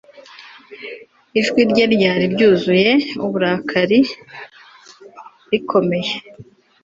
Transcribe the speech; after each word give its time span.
Ijwi 1.39 1.61
rye 1.71 1.85
ryari 1.93 2.25
ryuzuye 2.33 2.91
uburakari 3.25 3.99
rikomeye 5.49 6.11